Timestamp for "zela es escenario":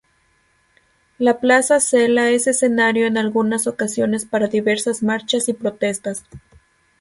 1.79-3.05